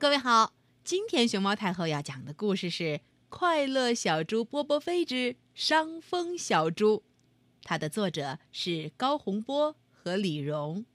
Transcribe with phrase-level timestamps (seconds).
[0.00, 2.84] 各位好，今天熊猫太后要讲的故事是
[3.28, 6.96] 《快乐小猪波波飞之伤风小猪》，
[7.64, 10.86] 它的作者是高洪波和李荣。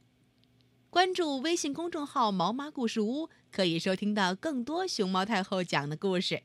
[0.90, 6.42] 关注微信公众号“毛妈故事屋”，可以收听到更多熊猫太后讲的故事。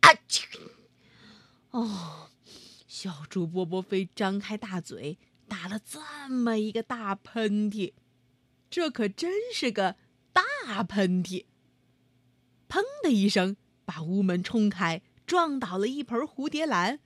[0.00, 0.10] 啊！
[1.70, 2.28] 哦，
[2.86, 5.16] 小猪波波飞张开大嘴，
[5.48, 7.94] 打了这么一个大喷嚏，
[8.68, 9.96] 这可真是个。
[10.34, 11.46] 大喷嚏！
[12.68, 13.56] 砰的一声，
[13.86, 17.00] 把屋门冲开，撞倒了一盆蝴蝶兰。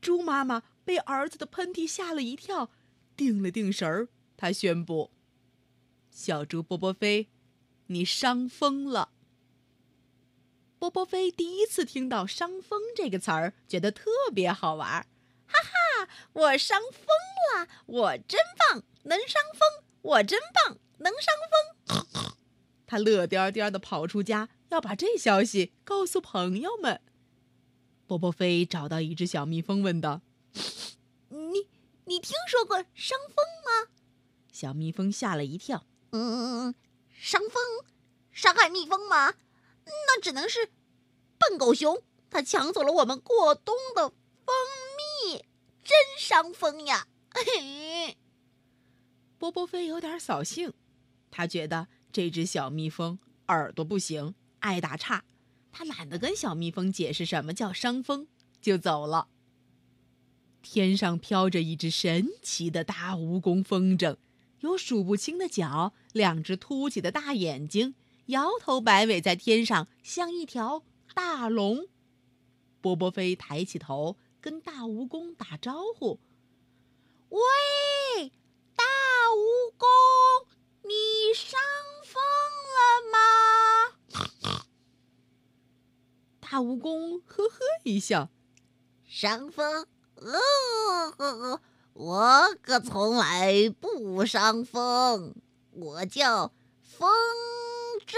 [0.00, 2.70] 猪妈妈被儿子的喷嚏吓了一跳，
[3.16, 5.10] 定了定神儿，她宣布
[6.12, 7.28] ：“小猪波波飞，
[7.86, 9.10] 你伤风了。”
[10.78, 15.06] 波波飞第一次听到“伤风”这个词儿，觉得特别好玩。
[15.46, 17.06] 哈哈，我伤风
[17.54, 22.35] 了，我真棒，能伤风，我真棒，能伤风。
[22.86, 27.00] 他乐颠颠的跑出家，要把这消息告诉朋友们。
[28.06, 30.22] 波波飞找到一只小蜜蜂，问道
[31.30, 31.68] ：“你
[32.04, 33.90] 你听说过伤风吗？”
[34.52, 36.74] 小蜜蜂吓了一跳：“嗯，
[37.18, 37.62] 伤风，
[38.30, 39.34] 伤害蜜蜂吗？
[39.84, 40.70] 那只能是
[41.38, 44.54] 笨狗熊，它抢走了我们过冬的蜂
[45.26, 45.44] 蜜，
[45.82, 48.16] 真伤风呀！”嘿，
[49.36, 50.72] 波波飞有点扫兴，
[51.32, 51.88] 他觉得。
[52.12, 53.18] 这只小蜜蜂
[53.48, 55.24] 耳朵不行，爱打岔。
[55.70, 58.26] 他懒得跟小蜜蜂解释什么叫伤风，
[58.62, 59.28] 就走了。
[60.62, 64.16] 天上飘着一只神奇的大蜈蚣风筝，
[64.60, 67.94] 有数不清的脚，两只凸起的大眼睛，
[68.26, 70.82] 摇头摆尾在天上，像一条
[71.14, 71.86] 大龙。
[72.80, 76.18] 波波飞抬起头，跟大蜈蚣打招呼
[77.28, 78.32] ：“喂，
[78.74, 80.46] 大蜈蚣，
[80.82, 81.60] 你伤？”
[86.56, 88.30] 大蜈蚣呵呵一笑，
[89.06, 89.86] 伤风？
[90.14, 91.60] 呃，
[91.92, 95.34] 我可从来不伤风。
[95.72, 97.10] 我叫风
[98.06, 98.16] 筝，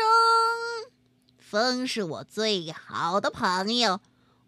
[1.37, 3.99] 风是我最好的朋友。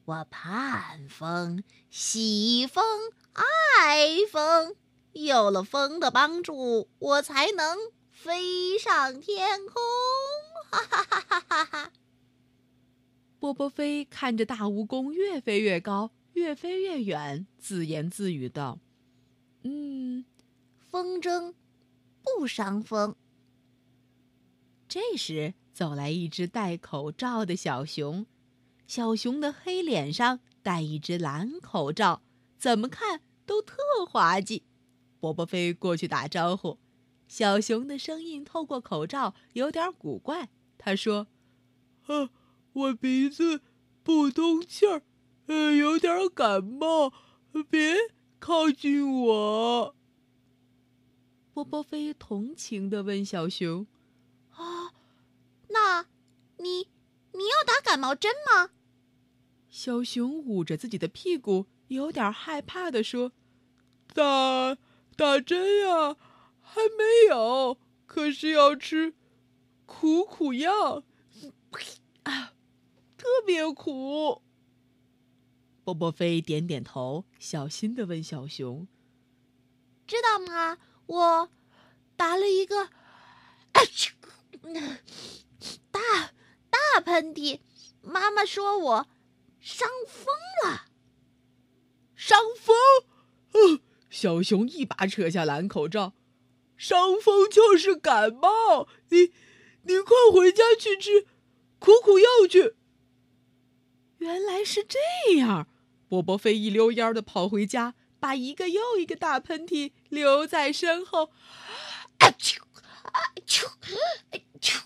[0.05, 2.85] 我盼风，喜风，
[3.33, 4.77] 爱风。
[5.15, 7.77] 有了风的帮助，我才能
[8.13, 9.83] 飞上天空。
[10.71, 11.93] 哈哈哈哈哈哈！
[13.41, 18.79] 波波飞看着大蜈蚣越飞越高，越飞越远，自言自语道
[19.65, 20.27] ：“嗯，
[20.79, 21.55] 风筝
[22.23, 23.17] 不伤风。”
[24.87, 28.27] 这时，走来一只戴口罩的小熊，
[28.87, 32.21] 小熊的黑脸上戴一只蓝口罩，
[32.59, 33.77] 怎么看都特
[34.07, 34.65] 滑稽。
[35.19, 36.79] 波波飞过去打招呼，
[37.27, 41.27] 小熊的声音透过口罩有点古怪，他说
[42.05, 42.29] ：“呵。”
[42.73, 43.61] 我鼻子
[44.03, 45.03] 不通气儿，
[45.47, 47.13] 呃，有点感冒，
[47.69, 47.97] 别
[48.39, 49.97] 靠近我。
[51.53, 53.87] 波波飞同情的问小熊
[54.55, 54.93] ：“啊，
[55.69, 56.07] 那，
[56.59, 56.89] 你
[57.33, 58.71] 你要打感冒针吗？”
[59.69, 63.33] 小熊捂着自己的屁股，有点害怕的说
[64.15, 64.77] ：“打
[65.17, 66.17] 打针呀，
[66.61, 67.77] 还没有，
[68.07, 69.15] 可是要吃
[69.87, 71.03] 苦苦药。”
[73.41, 73.43] 啊。
[73.43, 74.43] 特别苦。
[75.83, 78.87] 波波飞点点头，小心的问小熊
[80.07, 80.77] ：“知道吗？
[81.07, 81.49] 我
[82.17, 82.91] 打了一个
[85.91, 86.01] 大
[86.69, 87.61] 大喷嚏，
[88.03, 89.09] 妈妈说我
[89.59, 90.27] 伤风
[90.65, 90.85] 了。
[92.15, 92.77] 伤风？
[93.55, 93.81] 嗯。”
[94.11, 96.13] 小熊一把扯下蓝口罩
[96.77, 99.33] ：“伤风就是感冒，你
[99.85, 101.27] 你快回家去吃
[101.79, 102.77] 苦苦药去。”
[104.21, 104.99] 原来是这
[105.39, 105.67] 样，
[106.09, 111.31] 波波飞一溜烟的跑回家，把一个又一个大喷嚏留在身后。
[112.19, 112.59] 啊啾！
[113.03, 113.67] 啊啾！
[114.29, 114.79] 啊啾！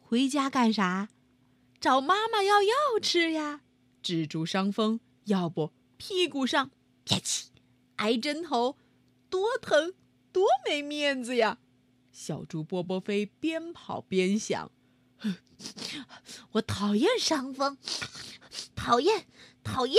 [0.00, 1.10] 回家干啥？
[1.78, 3.60] 找妈妈要药吃呀！
[4.02, 6.70] 治住伤风，要不屁股上
[7.04, 7.48] 啪叽
[7.96, 8.78] 挨针头，
[9.28, 9.92] 多疼，
[10.32, 11.58] 多没面子呀！
[12.10, 14.70] 小猪波波飞边跑边想。
[16.52, 17.76] 我讨厌伤风，
[18.74, 19.26] 讨厌，
[19.62, 19.96] 讨厌。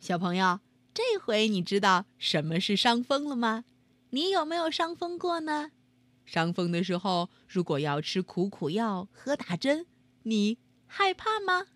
[0.00, 0.60] 小朋友，
[0.94, 3.64] 这回你知道什么是伤风了吗？
[4.10, 5.70] 你有没有伤风过呢？
[6.24, 9.86] 伤风的时候，如果要吃苦苦药、喝打针，
[10.22, 11.66] 你害怕吗？